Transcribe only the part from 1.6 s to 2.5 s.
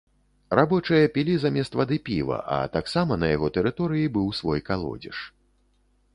вады, піва,